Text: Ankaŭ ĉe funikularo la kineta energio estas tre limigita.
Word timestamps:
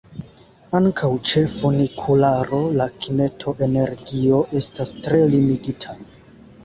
Ankaŭ 0.77 1.09
ĉe 1.31 1.43
funikularo 1.55 2.61
la 2.79 2.87
kineta 3.03 3.55
energio 3.67 4.41
estas 4.61 4.95
tre 5.05 5.21
limigita. 5.35 5.99